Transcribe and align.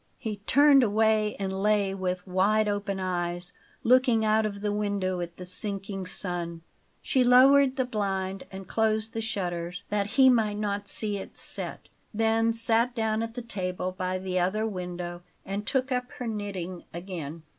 He 0.17 0.37
turned 0.47 0.81
away, 0.81 1.35
and 1.35 1.61
lay 1.61 1.93
with 1.93 2.25
wide 2.25 2.67
open 2.67 2.99
eyes, 2.99 3.53
looking 3.83 4.25
out 4.25 4.47
of 4.47 4.61
the 4.61 4.71
window 4.71 5.19
at 5.21 5.37
the 5.37 5.45
sinking 5.45 6.07
sun. 6.07 6.63
She 7.03 7.23
lowered 7.23 7.75
the 7.75 7.85
blind 7.85 8.45
and 8.51 8.67
closed 8.67 9.13
the 9.13 9.21
shutters, 9.21 9.83
that 9.89 10.07
he 10.17 10.27
might 10.27 10.57
not 10.57 10.87
see 10.89 11.17
it 11.17 11.37
set; 11.37 11.87
then 12.15 12.51
sat 12.51 12.95
down 12.95 13.21
at 13.21 13.35
the 13.35 13.43
table 13.43 13.91
by 13.91 14.17
the 14.17 14.39
other 14.39 14.65
window 14.65 15.21
and 15.45 15.67
took 15.67 15.91
up 15.91 16.09
her 16.13 16.25
knitting 16.25 16.83
again. 16.91 17.43